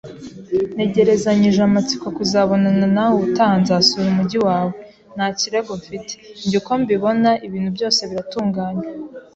Ntegerezanyije 0.75 1.59
amatsiko 1.69 2.05
kuzabonana 2.17 2.85
nawe 2.95 3.13
ubutaha 3.17 3.53
nzasura 3.61 4.07
umujyi 4.09 4.39
wawe. 4.47 4.71
Nta 5.15 5.27
kirego 5.39 5.71
mfite. 5.81 6.13
Njye 6.45 6.57
uko 6.61 6.71
mbibona, 6.81 7.29
ibintu 7.47 7.69
byose 7.77 8.01
biratunganye. 8.09 8.83